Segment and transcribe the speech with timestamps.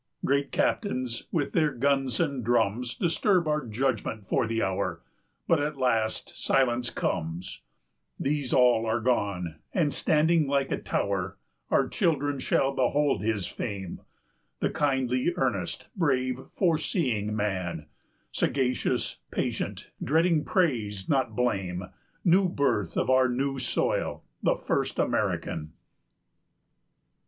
[0.25, 5.03] 200 Great captains, with their guns and drums, Disturb our judgment for the hour,
[5.47, 7.61] But at last silence comes;
[8.19, 11.37] These all are gone, and, standing like a tower,
[11.69, 13.97] Our children shall behold his fame,
[14.61, 17.85] 205 The kindly earnest, brave, foreseeing man,
[18.31, 21.83] Sagacious, patient, dreading praise, not blame,
[22.25, 25.73] New birth of our new soil, the first American.